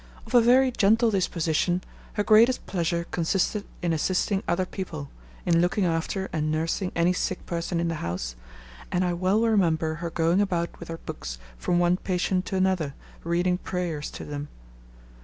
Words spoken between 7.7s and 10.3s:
in the house; and I well remember her